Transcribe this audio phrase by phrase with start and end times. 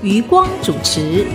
[0.00, 1.26] 余光主持。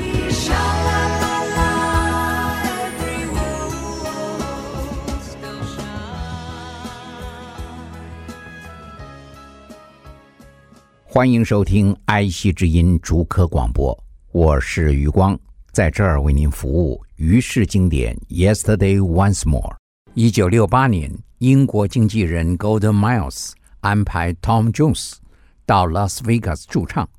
[11.03, 13.97] 欢迎收听《哀惜之音》逐科广播，
[14.31, 15.37] 我是余光，
[15.73, 17.03] 在这儿为您服务。
[17.17, 19.75] 于是经典，Yesterday Once More。
[20.13, 23.51] 一九六八年，英国经纪人 Golden Miles
[23.81, 25.15] 安排 Tom Jones
[25.65, 27.09] 到 Las Vegas 驻唱。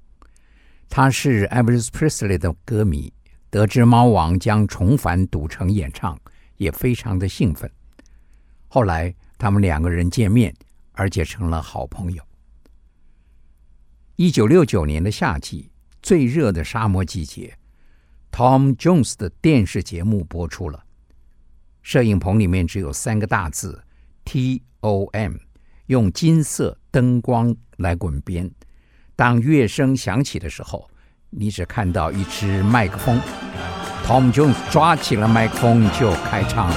[0.97, 3.13] 他是 Elvis Presley 的歌迷，
[3.51, 6.17] 得知猫王将重返赌城演唱，
[6.57, 7.69] 也非常的兴奋。
[8.69, 10.55] 后来，他们两个人见面，
[10.93, 12.23] 而且成了好朋友。
[14.15, 15.69] 一九六九年的夏季，
[16.01, 17.59] 最热的沙漠季节
[18.31, 20.85] ，Tom Jones 的电视节目播出了。
[21.83, 23.83] 摄影棚里面只有三个大字
[24.25, 25.39] “T O M”，
[25.87, 28.49] 用金色灯光来滚边。
[29.17, 30.89] 当乐声响起的时候，
[31.31, 33.21] 你只看到一支麦克风
[34.05, 36.77] ，Tom Jones 抓起了麦克风就开唱了。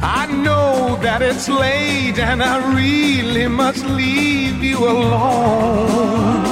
[0.00, 6.47] I know that it's late and I really must leave you alone.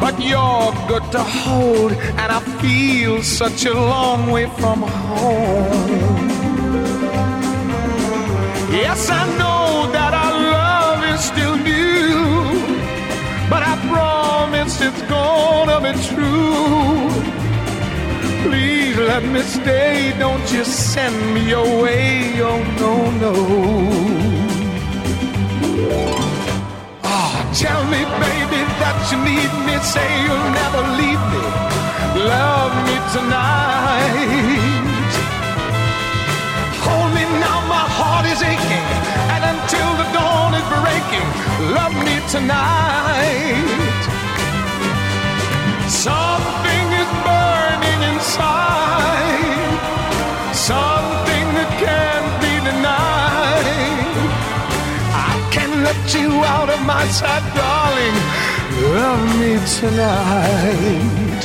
[0.00, 6.30] But you're good to hold, and I feel such a long way from home.
[8.72, 12.50] Yes, I know that our love is still new,
[13.50, 17.10] but I promise it's gonna be true.
[18.44, 20.14] Please let me stay.
[20.18, 22.40] Don't you send me away.
[22.40, 22.94] Oh, no,
[23.24, 23.34] no.
[27.04, 29.86] Oh, tell me, baby, that you need me.
[29.86, 31.42] Say you'll never leave me.
[32.16, 35.12] Love me tonight.
[36.84, 38.86] Hold me now, my heart is aching.
[39.34, 41.28] And until the dawn is breaking,
[41.74, 44.02] love me tonight.
[45.88, 49.80] Something is burning inside,
[50.54, 51.09] something
[56.14, 58.16] you out of my sight, darling.
[58.94, 61.42] Love me tonight.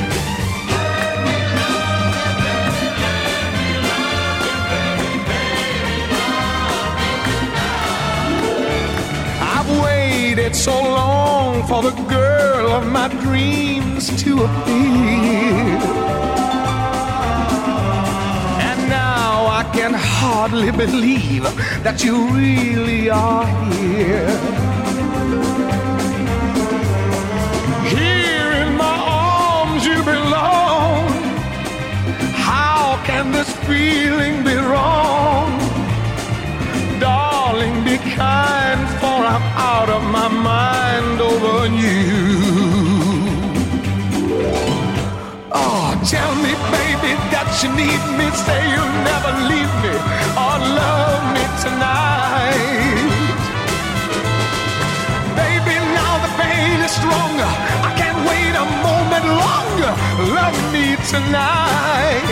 [9.42, 15.95] I've waited so long for the girl of my dreams to appear.
[19.74, 21.44] Can hardly believe
[21.84, 24.30] that you really are here.
[27.96, 31.08] Here in my arms you belong.
[32.34, 35.52] How can this feeling be wrong?
[37.00, 42.06] Darling, be kind, for I'm out of my mind over you.
[45.52, 46.55] Oh, tell me,
[47.06, 48.28] baby, that you need me.
[48.34, 49.94] Say you'll never leave me
[50.46, 53.10] or love me tonight.
[55.38, 57.52] Baby, now the pain is stronger.
[57.90, 59.94] I can't wait a moment longer.
[60.40, 62.30] Love me tonight.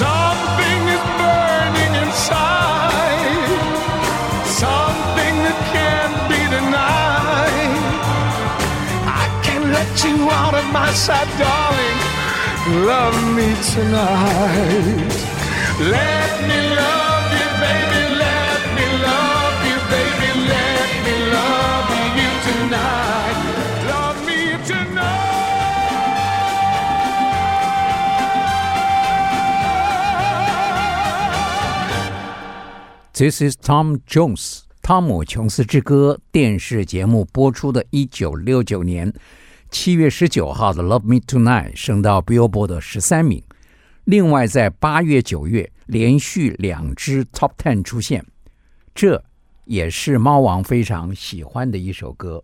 [0.00, 3.48] Something is burning inside,
[4.64, 7.80] something that can't be denied.
[9.22, 12.05] I can't let you out of my sight, darling.
[12.66, 15.14] Love me tonight.
[15.78, 18.02] Let me love you, baby.
[18.18, 20.30] Let me love you, baby.
[20.48, 21.86] Let me love
[22.18, 23.38] you tonight.
[23.86, 25.06] Love me tonight.
[33.14, 39.12] This is Tom Jones，汤姆·琼斯之歌电视节目播出的一九六九年
[39.70, 43.42] 七月十九号的《Love Me Tonight》升到 Billboard 十三名，
[44.04, 48.24] 另外在八月、九月连续两支 Top Ten 出现，
[48.94, 49.22] 这
[49.64, 52.42] 也是猫王非常喜欢的一首歌。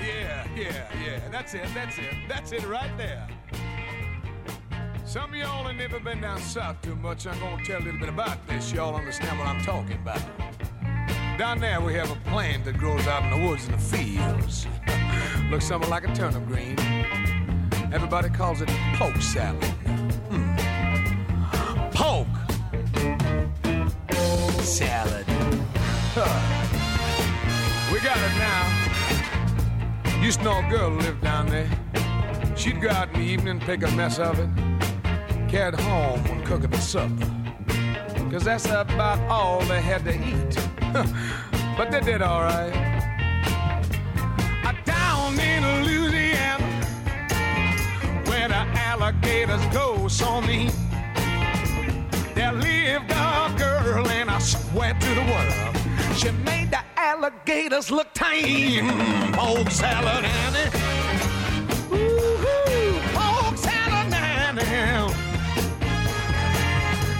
[0.00, 0.91] Yeah, yeah.
[1.32, 3.26] That's it, that's it, that's it right there.
[5.06, 7.26] Some of y'all have never been down south too much.
[7.26, 8.70] I'm gonna tell a little bit about this.
[8.70, 10.20] Y'all understand what I'm talking about.
[11.38, 14.66] Down there we have a plant that grows out in the woods and the fields.
[15.50, 16.78] Looks something like a turnip green.
[17.92, 19.64] Everybody calls it poke salad.
[20.30, 20.54] Hmm.
[21.92, 22.28] Poke
[24.62, 25.24] salad.
[26.14, 26.58] Huh.
[27.92, 28.91] We got it now.
[30.22, 31.68] Used to know a girl lived down there.
[32.56, 34.48] She'd go out in the evening, pick a mess of it,
[35.50, 37.28] carry home and cook it for supper.
[38.30, 40.56] Cause that's about all they had to eat.
[41.76, 42.72] but they did alright.
[44.84, 46.64] Down in Louisiana,
[48.26, 50.72] where the alligators go so mean.
[52.34, 56.81] There lived a girl, and I swear to the world, she made the
[57.12, 58.88] alligators look tame.
[59.32, 60.70] Poke salad, Annie.
[61.92, 65.14] Ooh, poke salad, Annie.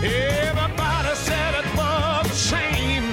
[0.03, 3.09] Everybody said it was a shame.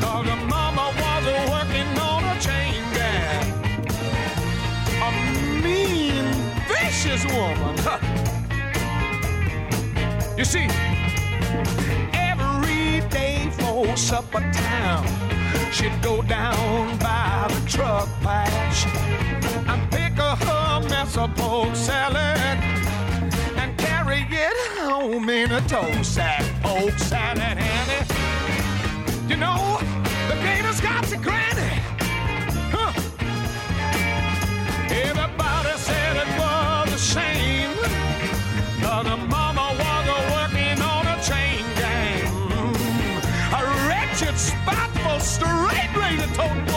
[0.00, 3.46] Cause the mama was working on a chain gang.
[5.06, 5.10] A
[5.62, 6.26] mean,
[6.68, 7.74] vicious woman.
[7.86, 7.98] Huh.
[10.38, 10.68] You see,
[12.12, 15.33] every day for supper time,
[15.74, 18.86] she'd go down by the truck patch
[19.68, 22.38] and pick a her mess of pork salad
[23.60, 26.44] and carry it home in a toe sack.
[26.62, 28.06] Pork salad, Annie.
[29.28, 29.78] You know,
[30.28, 31.74] the gators got to granny.
[32.74, 32.92] Huh.
[34.90, 37.74] Everybody said it was a shame.
[38.80, 39.43] Cause the
[45.34, 46.73] straight razor toting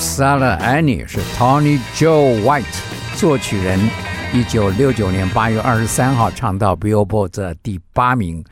[0.00, 2.64] Sarah Annie 是 Tony Joe White
[3.16, 3.78] 作曲人，
[4.32, 8.42] 一九六九年八月二十三号唱到 Billboard 的第八名。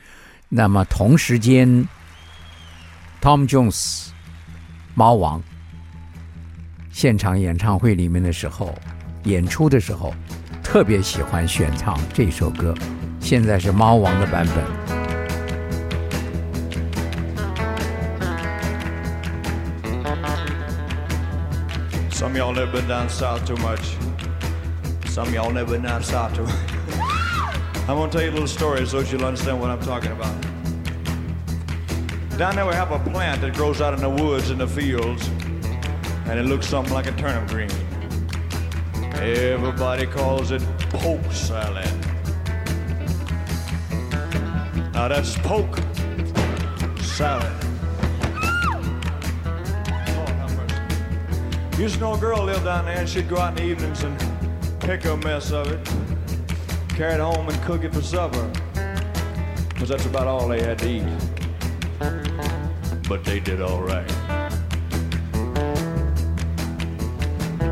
[0.50, 1.88] 那么同时间
[3.22, 4.08] ，Tom Jones
[4.94, 5.42] 猫王
[6.92, 8.74] 现场演唱会里面的时候，
[9.24, 10.14] 演出的时候
[10.62, 12.74] 特别喜欢选唱这首歌。
[13.20, 14.77] 现在是猫王的版本。
[22.38, 23.96] Y'all never been down south too much.
[25.06, 26.54] Some of y'all never been down south too much.
[27.88, 30.40] I'm gonna tell you a little story so you'll understand what I'm talking about.
[32.38, 35.26] Down there we have a plant that grows out in the woods and the fields,
[36.26, 37.72] and it looks something like a turnip green.
[39.14, 41.90] Everybody calls it poke salad.
[44.92, 45.76] Now that's poke
[47.00, 47.67] salad.
[51.78, 54.02] Used to know a girl lived down there, and she'd go out in the evenings
[54.02, 54.18] and
[54.80, 55.78] pick a mess of it,
[56.88, 58.50] carry it home and cook it for supper.
[59.68, 61.04] Because that's about all they had to eat.
[63.08, 64.08] But they did all right.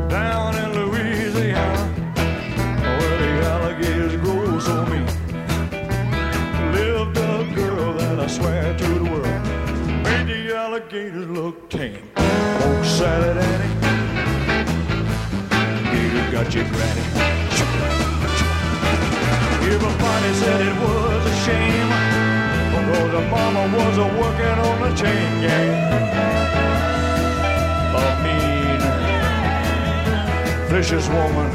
[0.09, 1.77] Down in Louisiana,
[2.97, 5.05] where the alligators grow so mean,
[6.71, 9.43] lived a girl that I swear to the world
[10.05, 12.09] made the alligators look tame.
[12.15, 13.37] Oh, Annie.
[13.37, 13.56] Gator
[16.31, 17.01] got you, granny.
[19.69, 21.89] Everybody said it was a shame
[22.71, 25.73] because the mama was a working on the chain gang.
[27.95, 28.79] A mean,
[30.69, 31.51] vicious woman.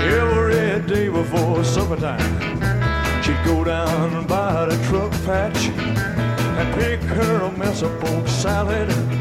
[0.00, 7.42] Every day before supper time, she'd go down by the truck patch and pick her
[7.42, 9.17] a mess of pork salad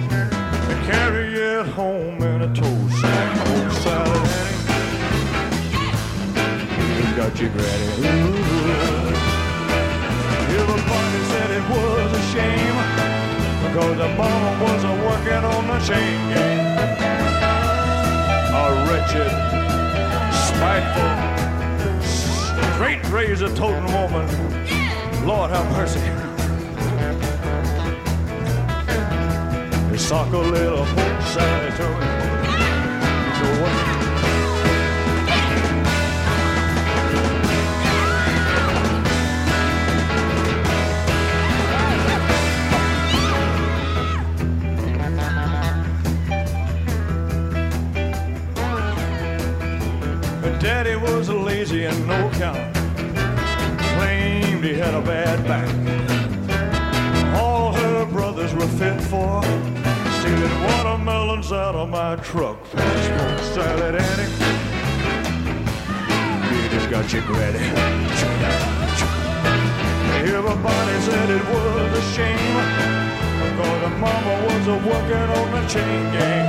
[0.88, 3.29] carry it home in a toast sack.
[3.46, 4.58] Pork salad, Annie.
[6.96, 7.88] You got your granny.
[8.08, 8.48] Ooh.
[10.60, 12.77] Everybody said it was a shame
[13.63, 16.62] because the mama was a working on the chain gang.
[18.56, 19.34] A wretched,
[20.48, 21.13] spiteful,
[22.75, 24.25] straight razor toting woman.
[25.25, 26.27] Lord have mercy.
[30.08, 30.86] Sock a little.
[30.86, 31.98] You know?
[50.42, 52.74] Her daddy was lazy and no count.
[53.98, 55.68] Claimed he had a bad back.
[57.42, 59.44] All her brothers were fit for
[60.28, 62.58] stealing watermelons out of my truck.
[62.68, 64.32] Smoke salad, Annie.
[66.70, 67.66] Just got your granny.
[70.38, 72.56] Everybody said it was a shame
[73.42, 76.48] because the mama was a working on the chain gang.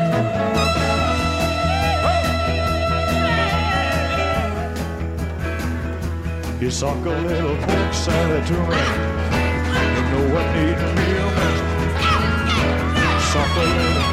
[6.60, 8.80] You suck a little pork salad to me.
[9.94, 11.07] You know what need me
[13.40, 14.07] a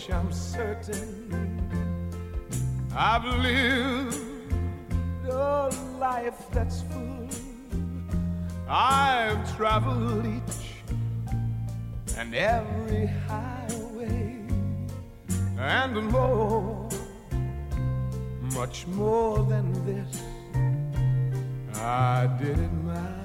[0.00, 1.60] which I'm certain.
[2.96, 4.16] I've lived
[5.28, 7.28] a life that's full.
[8.66, 10.94] I've traveled each
[12.16, 14.38] and every highway
[15.58, 16.88] and more,
[18.54, 20.22] much more than this.
[21.74, 23.19] I did it my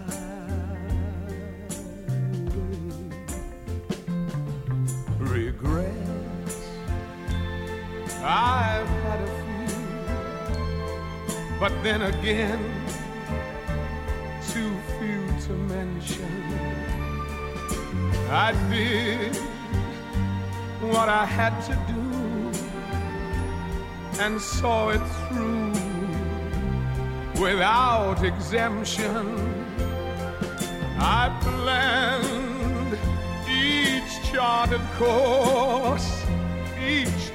[8.27, 9.77] I've had a few.
[11.60, 12.60] But then again,
[14.50, 16.34] too few to mention.
[18.32, 19.36] I did
[20.82, 22.01] what I had to do
[24.20, 25.74] and saw it through
[27.39, 29.38] without exemption.
[30.98, 32.98] I planned
[33.48, 36.25] each charted course,
[36.84, 37.35] each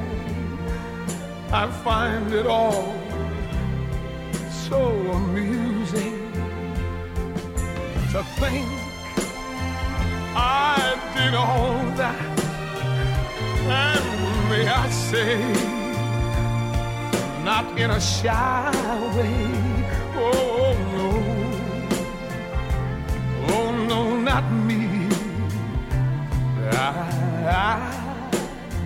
[1.51, 2.93] I find it all
[4.67, 4.81] so
[5.19, 6.17] amusing
[8.11, 8.67] to think
[10.35, 10.79] I
[11.15, 12.39] did all that.
[13.85, 14.05] And
[14.51, 15.37] may I say,
[17.43, 18.71] not in a shy
[19.15, 19.37] way.
[20.27, 21.09] Oh no,
[23.55, 24.94] oh no, not me.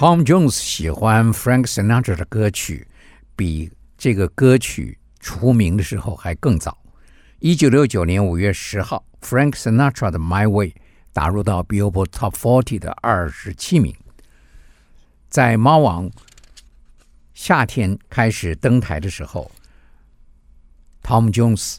[0.00, 2.88] ，Tom Jones 喜欢 Frank Sinatra 的歌曲，
[3.36, 6.78] 比这个歌曲出名的时候还更早。
[7.38, 10.68] 一九六九年五月十号，Frank Sinatra 的《My Way》
[11.12, 13.94] 打入到 Billboard Top 40的二十七名。
[15.28, 16.10] 在猫王
[17.34, 19.50] 夏天开始登台的时候
[21.02, 21.76] ，Tom Jones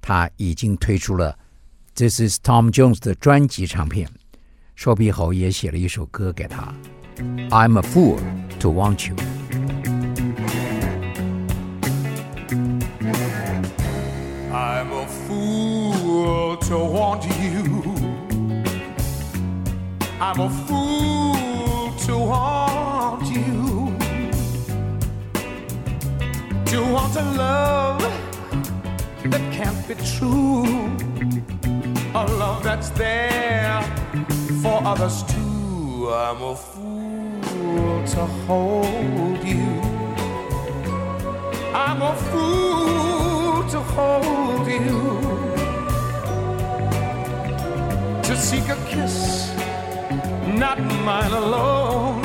[0.00, 1.36] 他已经推出了
[1.98, 4.08] 《This Is Tom Jones》的专辑唱片。
[4.76, 6.72] 瘦皮猴也写了一首歌给他。
[7.16, 8.18] I'm a fool
[8.58, 9.14] to want you.
[14.52, 17.94] I'm a fool to want you.
[20.20, 23.96] I'm a fool to want you.
[26.66, 28.02] To want a love
[29.22, 30.64] that can't be true.
[32.16, 33.82] A love that's there
[34.60, 36.10] for others too.
[36.12, 36.73] I'm a fool
[37.42, 39.80] to hold you.
[41.74, 45.00] I'm a fool to hold you,
[48.22, 49.52] to seek a kiss,
[50.46, 52.22] not mine alone,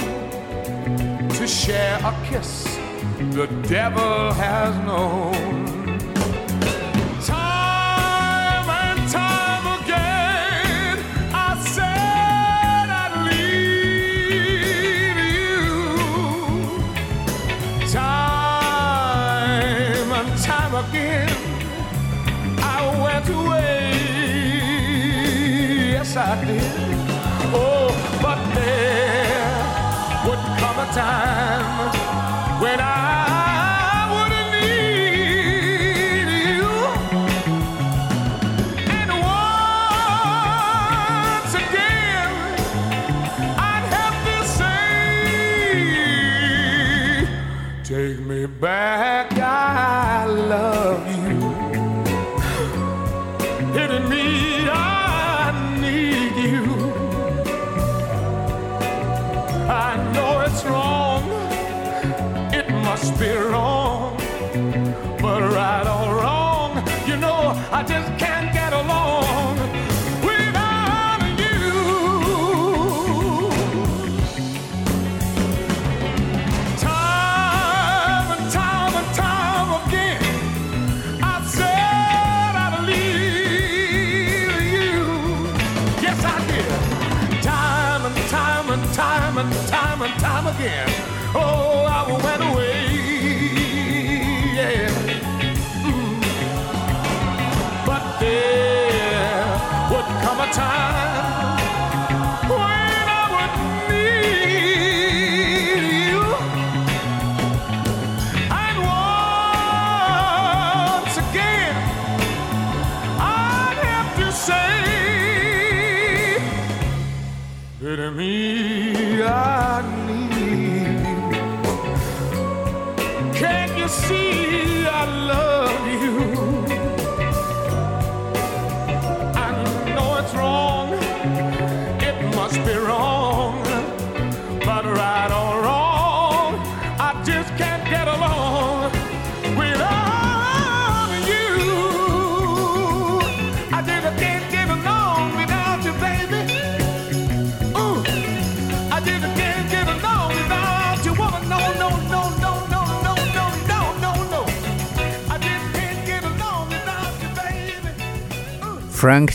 [1.37, 2.79] to share a kiss
[3.31, 5.68] the devil has known.
[26.09, 26.61] Yes I did
[27.53, 27.89] oh
[28.21, 29.49] but there
[30.25, 31.48] would come a time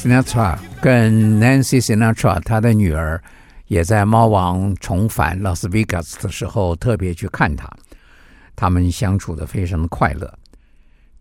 [0.04, 3.18] Sinatra 跟 Nancy Sinatra，他的女儿
[3.68, 7.66] 也在猫王重返拉斯维加斯的时候特别去看他，
[8.54, 10.30] 他们相处的非常的快乐。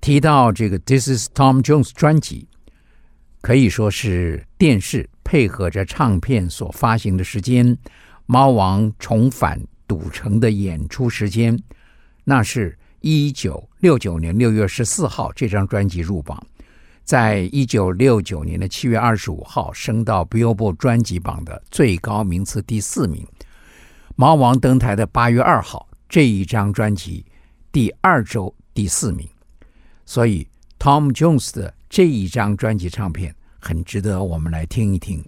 [0.02, 2.46] 提到这个《This Is Tom Jones》专辑，
[3.40, 7.78] 可以说是电视配合着唱片所发行的时间，
[8.26, 11.58] 猫王重返赌城的演出时间，
[12.26, 16.46] 那是一九六九年六月十四号，这张专辑入榜。
[17.04, 23.28] 在一九六九年的七月二十五号，升到 Billboard 专辑榜的最高名次第四名。
[24.16, 27.26] 猫王登台的八月二号，这一张专辑
[27.72, 29.28] 第二周第四名。
[30.06, 30.48] 所以
[30.80, 35.24] Tom Jones 的这一张专辑唱片很值得我们来听一听。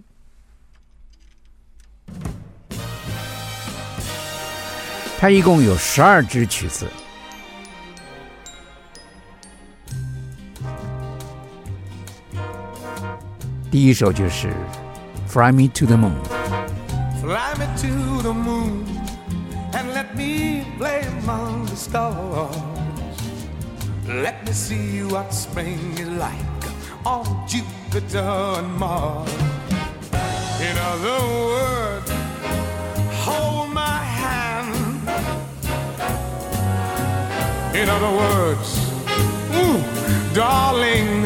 [5.18, 6.86] 它一共有十二支曲子。
[13.75, 14.47] 第一首就是《
[15.27, 16.13] Fly Me to the Moon》。
[17.21, 18.83] Fly me to the moon
[19.73, 22.57] and let me play among the stars.
[24.07, 26.61] Let me see what spring is like
[27.05, 29.29] on Jupiter and Mars.
[30.59, 32.11] In other words,
[33.23, 34.73] hold my hand.
[37.75, 38.79] In other words,
[39.55, 39.79] ooh,
[40.33, 41.25] darling,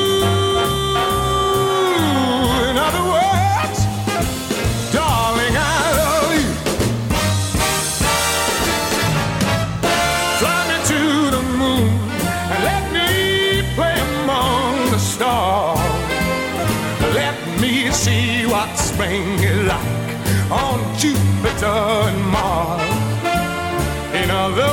[21.61, 22.81] Jupiter and.
[24.15, 24.70] In other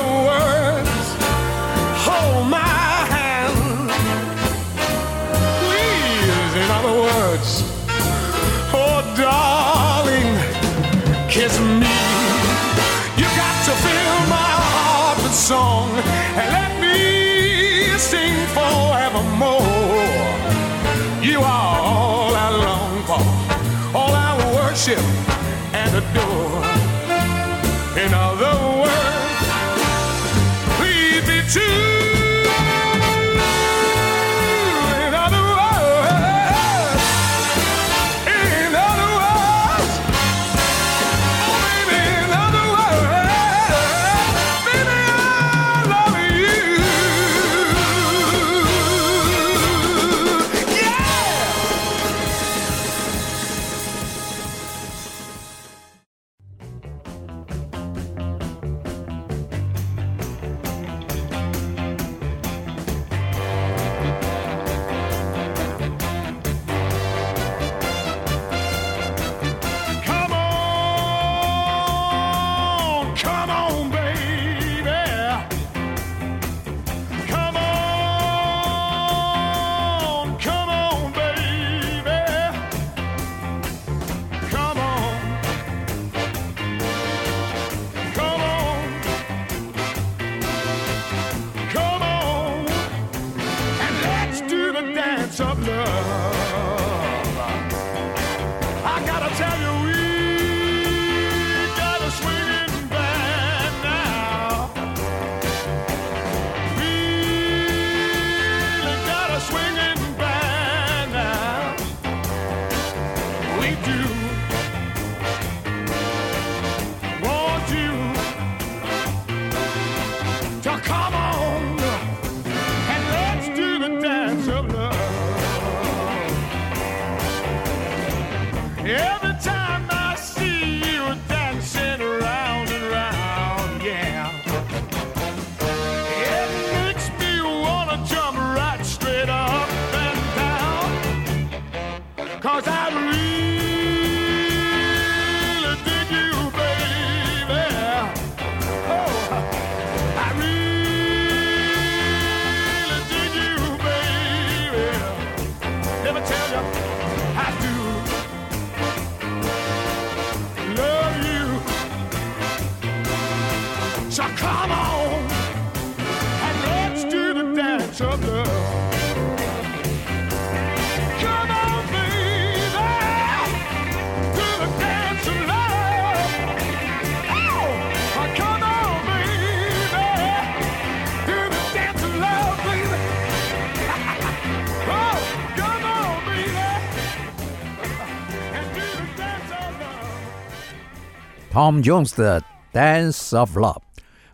[191.58, 192.40] Tom Jones 的
[192.72, 193.74] 《Dance of Love》，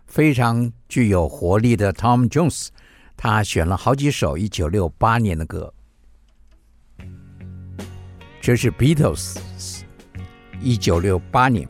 [0.05, 2.67] 非常具有活力的 Tom Jones，
[3.17, 5.73] 他选了好几首一九六八年的歌。
[8.39, 9.39] 这是 Beatles
[10.61, 11.67] 一九六八年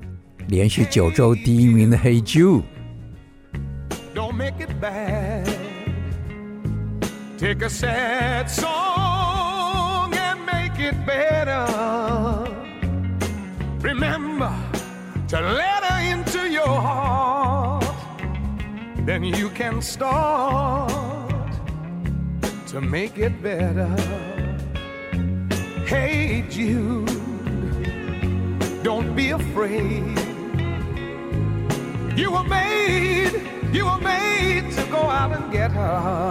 [0.49, 2.61] 连续九周第一名的《Hey Jude》。
[4.13, 5.47] Don't make it bad.
[7.37, 11.65] Take a sad song and make it better.
[13.81, 14.51] Remember
[15.27, 17.83] to let her into your heart.
[19.05, 20.91] Then you can start
[22.67, 23.87] to make it better.
[25.85, 27.07] Hey, Jude,
[28.83, 30.17] don't be afraid.
[32.15, 33.33] You were made,
[33.73, 36.29] you were made to go out and get her.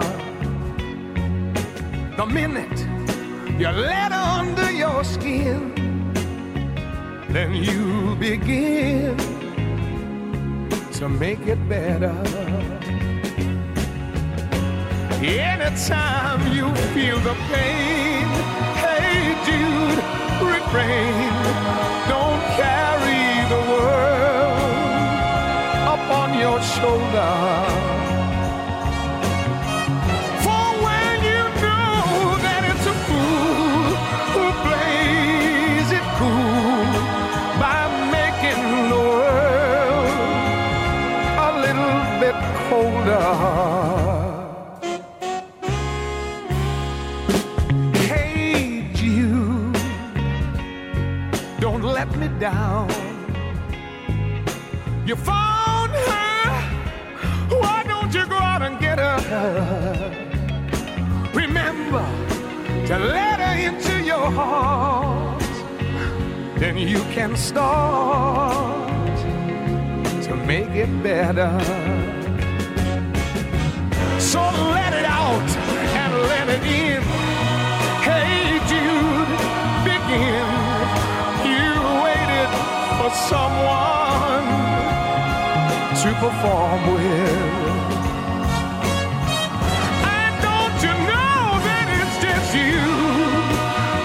[2.17, 2.79] The minute
[3.59, 5.84] you let her under your skin,
[7.35, 9.17] then you begin
[10.93, 12.15] to make it better.
[15.21, 18.25] Anytime you feel the pain,
[18.83, 20.01] hey Jude,
[20.55, 21.33] refrain.
[22.07, 24.61] Don't carry the world
[25.95, 27.74] upon your shoulder.
[55.05, 56.49] You found her.
[57.59, 60.11] Why don't you go out and get her?
[61.31, 62.03] Remember
[62.87, 65.43] to let her into your heart.
[66.57, 68.89] Then you can start
[70.23, 71.53] to make it better.
[74.19, 74.41] So
[74.73, 75.49] let it out
[76.01, 77.03] and let it in.
[78.01, 79.29] Hey Jude,
[79.85, 80.47] begin.
[81.45, 81.69] You
[82.01, 82.49] waited
[82.97, 84.04] for someone
[86.05, 87.73] to perform with.
[90.15, 92.83] And don't you know that it's just you?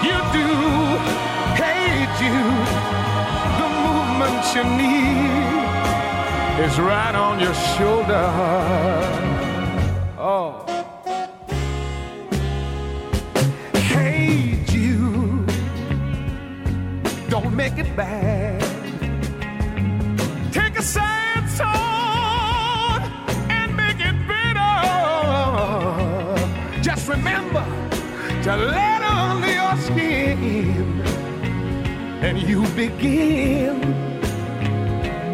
[0.07, 0.49] You do.
[1.61, 2.69] Hey Jude,
[3.61, 5.61] the movement you need
[6.65, 8.27] is right on your shoulder.
[10.17, 10.65] Oh.
[17.29, 18.60] Don't make it bad.
[28.43, 30.99] To let under your skin,
[32.23, 33.79] and you begin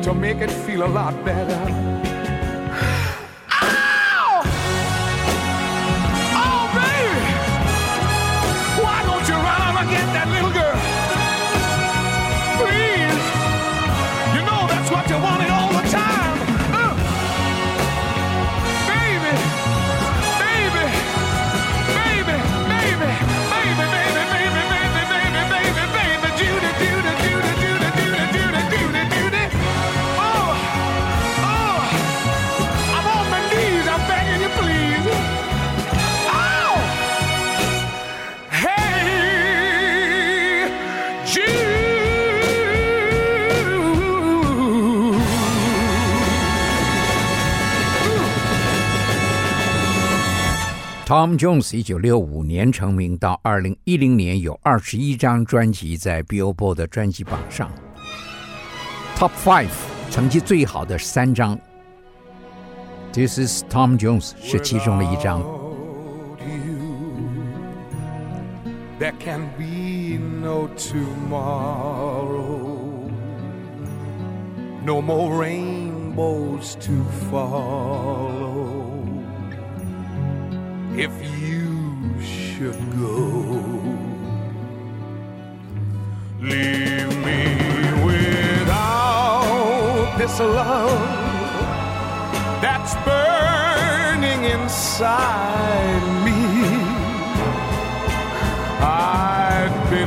[0.03, 1.96] to make it feel a lot better.
[51.07, 57.71] Tom Jones 一九六五年成名，到二零一零年有二十一张专辑在 Billboard 的专辑榜上
[59.15, 59.69] ，Top Five
[60.11, 61.57] 成绩最好的三张。
[63.13, 65.41] This is Tom Jones 是其中的一张。
[68.99, 71.39] There can be no tomorrow.
[74.83, 76.91] No more rainbows to
[77.31, 78.56] follow.
[80.99, 83.21] If you should go,
[86.41, 87.43] leave me
[88.03, 89.37] without
[90.17, 90.99] this love
[92.63, 96.39] that's burning inside me.
[98.81, 100.03] I'd be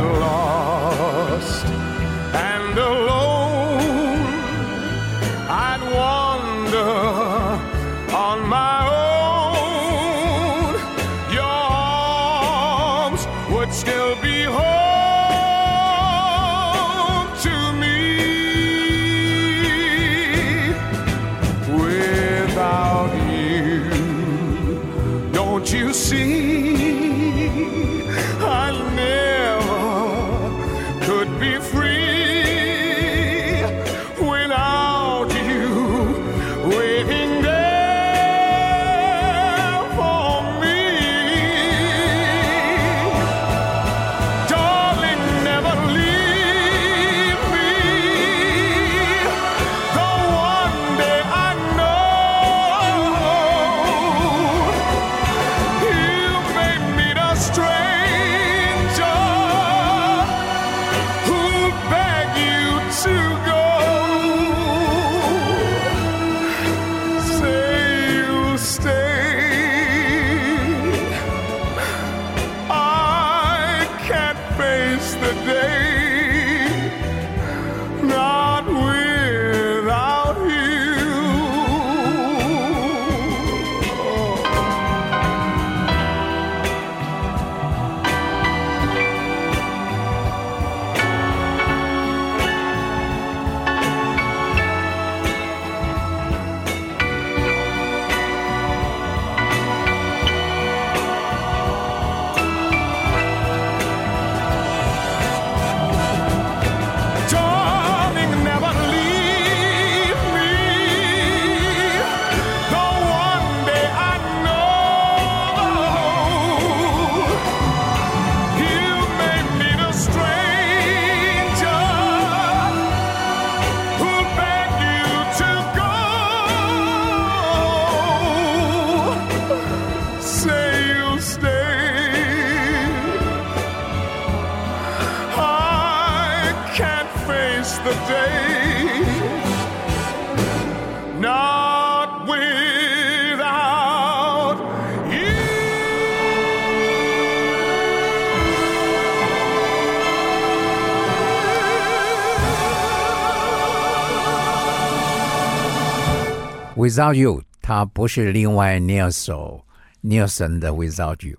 [156.90, 159.64] Without You，它不是另外那首
[160.03, 161.37] Nelson 的 Without You，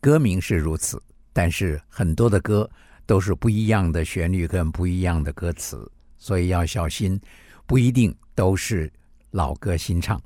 [0.00, 1.02] 歌名是如此，
[1.34, 2.70] 但是很多的歌
[3.04, 7.20] 都是不一样的旋律跟不一样的歌词，所以要小心，
[7.66, 8.90] 不一定都是
[9.32, 10.18] 老歌新唱。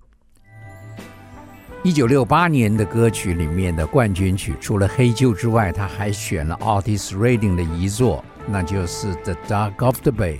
[1.82, 10.38] 一九六八年的歌曲里面的冠军曲，除了《黑旧》之外，他还选了 Otis Redding 的遗作，那就是《The Dark of the Bay》。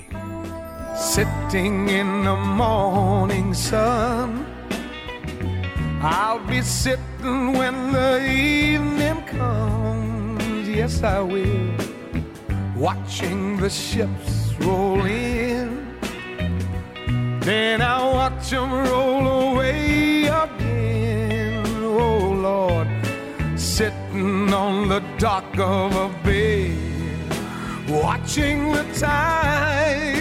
[0.96, 4.46] Sitting in the morning sun.
[6.00, 10.66] I'll be sitting when the evening comes.
[10.66, 11.70] Yes, I will.
[12.74, 15.98] Watching the ships roll in.
[17.40, 21.66] Then I'll watch them roll away again.
[21.82, 22.88] Oh, Lord.
[23.58, 26.74] Sitting on the dock of a bay.
[27.86, 30.15] Watching the tide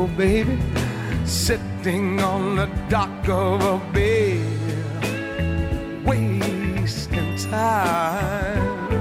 [0.00, 0.56] Oh, baby,
[1.24, 4.40] sitting on the dock of a bay,
[6.04, 8.92] wasting time.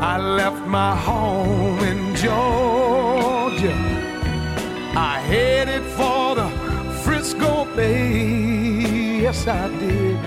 [0.00, 3.74] I left my home in Georgia.
[4.94, 6.48] I headed for the
[7.02, 9.22] Frisco Bay.
[9.22, 10.18] Yes, I did.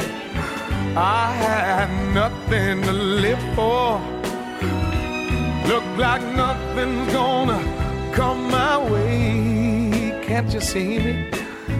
[0.97, 4.18] I had nothing to live for.
[5.69, 7.61] Look like nothing's gonna
[8.11, 10.19] come my way.
[10.25, 11.29] Can't you see me?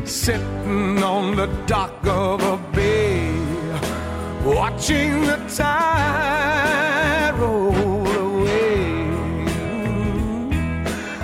[0.05, 3.31] Sitting on the dock of a bay,
[4.45, 8.93] watching the tide roll away.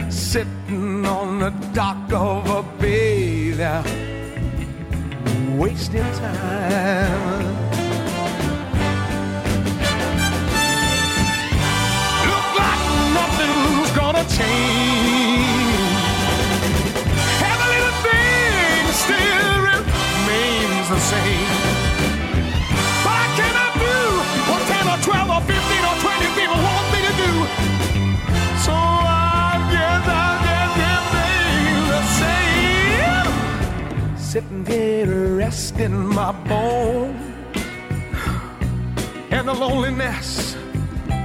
[0.10, 3.84] Sitting on the dock of a bay there,
[5.56, 7.65] wasting time.
[35.76, 37.16] Resting my bone.
[39.32, 40.56] And the loneliness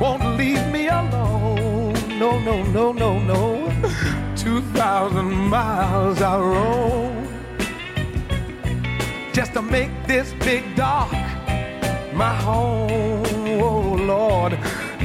[0.00, 1.94] won't leave me alone.
[2.18, 3.72] No, no, no, no, no.
[4.36, 7.28] Two thousand miles I roam
[9.32, 11.12] just to make this big dock
[12.14, 12.90] my home.
[13.62, 14.54] Oh Lord,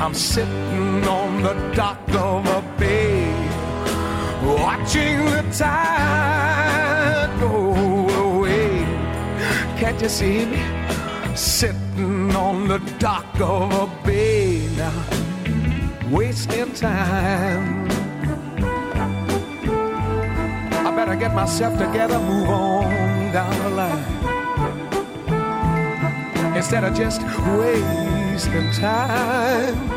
[0.02, 3.32] I'm sitting on the dock of a bay,
[4.43, 6.45] watching the tide
[9.96, 10.62] Can't you see me?
[11.38, 14.91] Sitting on the dock of a bay now,
[16.12, 17.88] wasting time.
[20.86, 24.04] I better get myself together, move on down the line.
[26.58, 27.22] Instead of just
[27.58, 29.95] wasting time.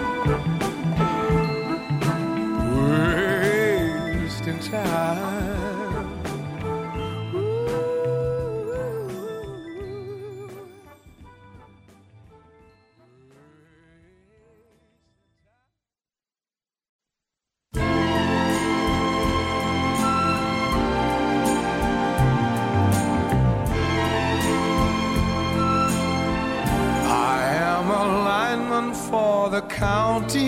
[29.50, 30.46] The county,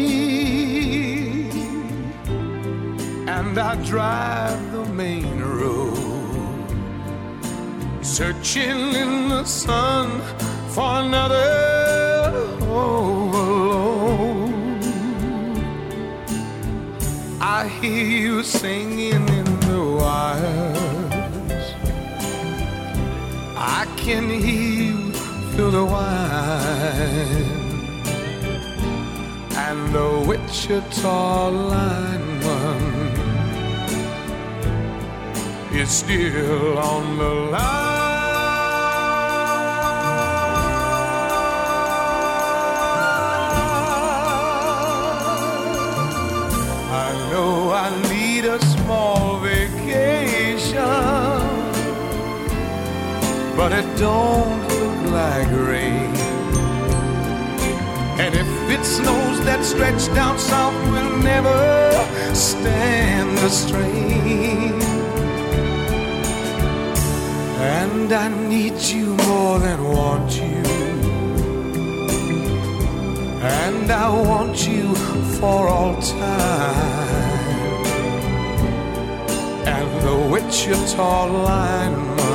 [3.27, 6.67] and I drive the main road,
[8.03, 10.21] searching in the sun
[10.69, 12.31] for another
[12.69, 14.11] overload.
[17.41, 21.75] I hear you singing in the wires.
[23.57, 25.13] I can hear you
[25.53, 27.60] through the wine.
[29.71, 32.83] And the Wichita lineman
[35.73, 37.61] is still on the line.
[47.07, 50.51] I know I need a small vacation
[53.57, 55.80] but it don't look like rain.
[58.71, 61.91] If it snows that stretch down south will never
[62.35, 64.81] stand the strain.
[67.59, 70.63] And I need you more than want you.
[73.43, 74.95] And I want you
[75.41, 76.29] for all time.
[79.67, 82.27] And the Wichita lineman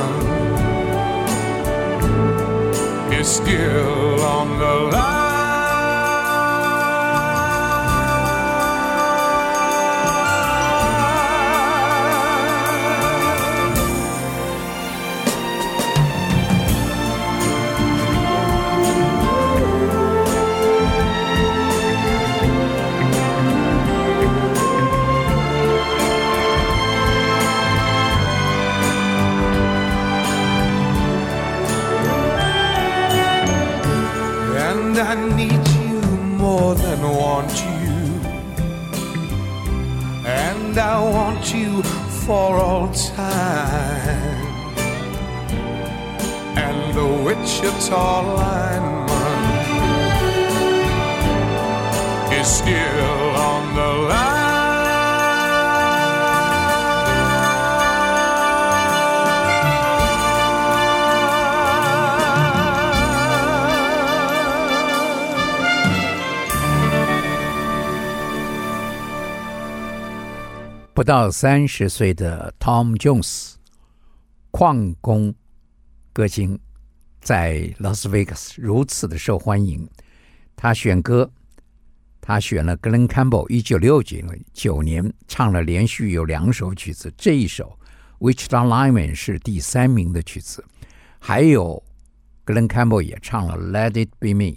[3.14, 5.25] is still on the line.
[47.66, 48.96] Of tall island
[70.94, 73.56] 不到三十岁的 Tom Jones，
[74.50, 75.34] 矿工
[76.14, 76.58] 歌星，
[77.26, 79.84] 在拉斯维加斯如此的受欢迎。
[80.54, 81.28] 他选歌，
[82.20, 84.18] 他选了 Glen Campbell 一九六九
[84.52, 87.76] 九年唱了连续有两首曲子，这一首
[88.32, 90.64] 《Wichita Lineman》是第三名的曲子，
[91.18, 91.82] 还有
[92.44, 94.52] Glen Campbell 也唱了《Let It Be Me》。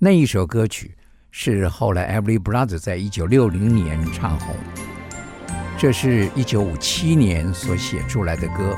[0.00, 0.96] 那一首歌曲
[1.30, 4.56] 是后来 Every Brother 在一九六零年唱红。
[5.78, 8.76] 这是一九五七年所写出来的歌。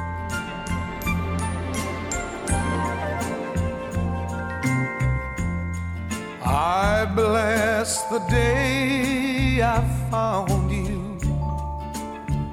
[7.14, 11.18] Bless the day I found you.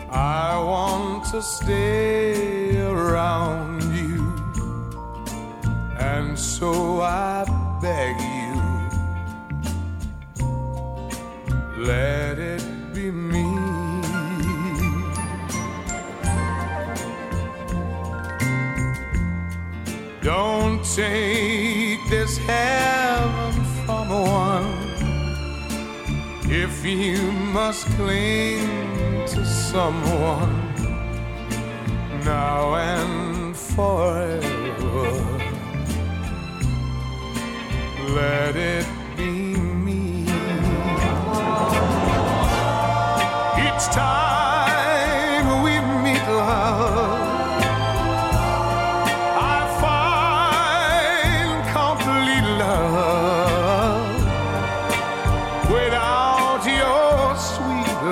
[0.09, 4.21] I want to stay around you.
[5.97, 7.45] And so I
[7.81, 8.55] beg you,
[11.83, 13.49] let it be me.
[20.21, 23.40] Don't take this heaven
[24.09, 24.91] one
[26.49, 30.55] if you must cling to someone
[32.23, 35.11] now and forever.
[38.09, 40.23] Let it be me.
[43.65, 44.30] Each time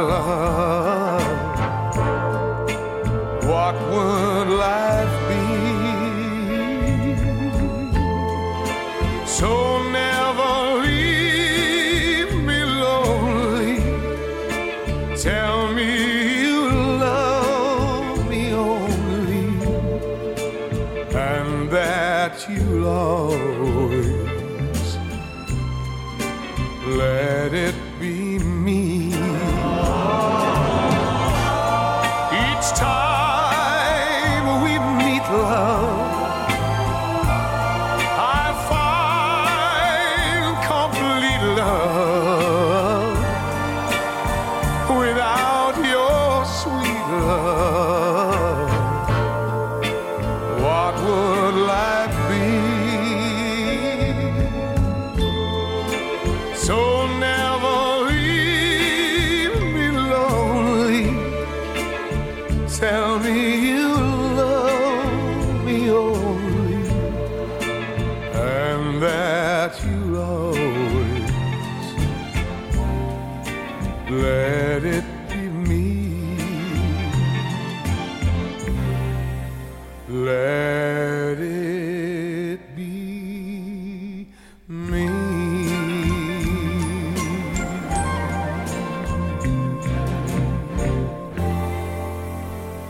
[0.10, 0.69] love.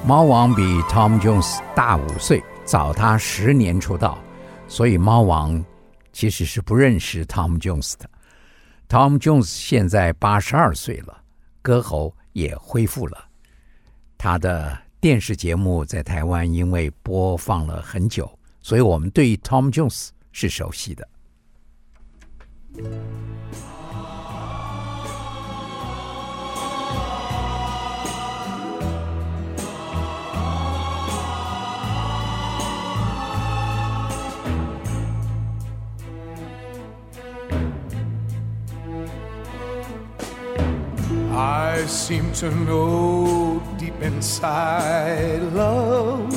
[0.10, 4.18] 猫王比 Tom Jones 大五岁，早他十年出道，
[4.68, 5.64] 所以猫王
[6.12, 8.10] 其实是不认识 Tom Jones 的。
[8.88, 11.16] Tom Jones 现在八十二岁了，
[11.62, 13.24] 歌喉也恢复了。
[14.18, 18.28] 他的电视节目在台湾因为播放了很久，
[18.64, 21.07] 所以我们对 Tom Jones 是熟悉的。
[41.39, 46.35] I seem to know deep inside love.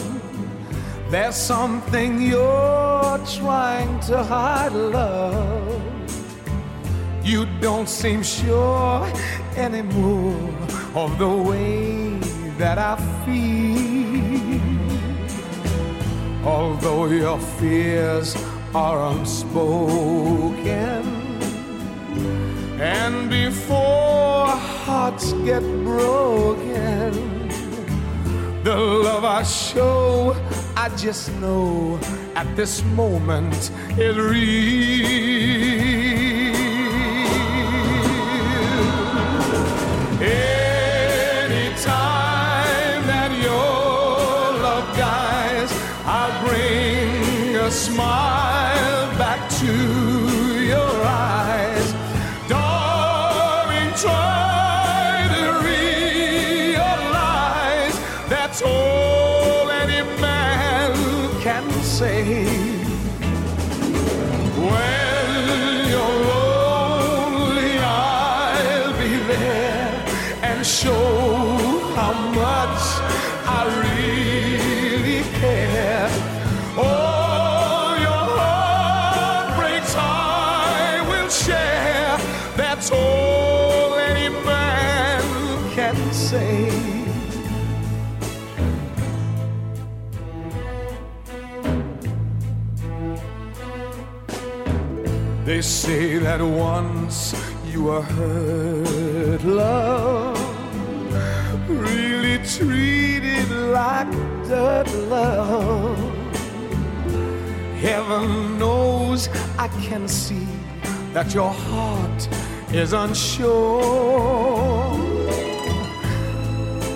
[1.11, 5.83] There's something you're trying to hide, love.
[7.25, 9.13] You don't seem sure
[9.57, 10.55] anymore
[10.95, 12.17] of the way
[12.59, 12.95] that I
[13.25, 14.61] feel.
[16.47, 18.37] Although your fears
[18.73, 21.03] are unspoken,
[22.81, 27.13] and before hearts get broken,
[28.65, 30.37] the love I show,
[30.77, 31.99] I just know
[32.35, 34.82] at this moment it real.
[95.83, 97.35] Say that once
[97.67, 100.39] you were hurt, love,
[101.69, 104.09] really treated like
[104.47, 105.99] dirt, love.
[107.81, 109.29] Heaven knows
[109.59, 110.47] I can see
[111.15, 112.29] that your heart
[112.73, 113.51] is unsure.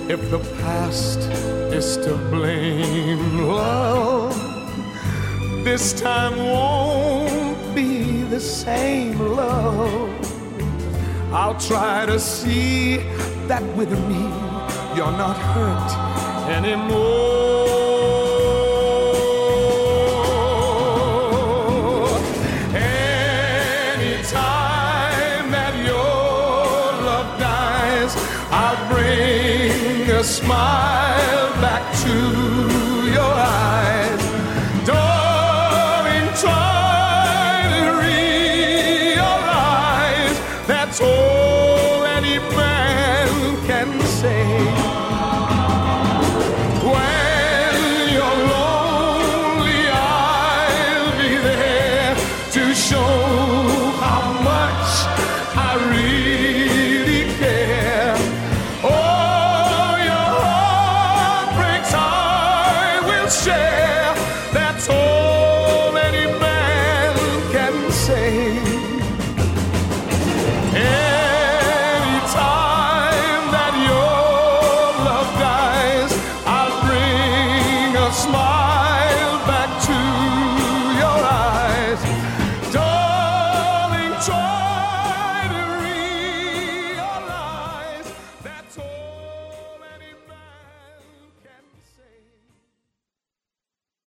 [0.09, 1.19] If the past
[1.75, 4.37] is to blame, love,
[5.65, 10.11] this time won't be the same, love.
[11.33, 12.99] I'll try to see
[13.49, 14.23] that with me
[14.95, 15.91] you're not hurt
[16.59, 16.97] anymore.
[23.95, 24.31] Anytime
[25.57, 28.13] that your love dies,
[28.51, 32.66] I'll bring a smile back to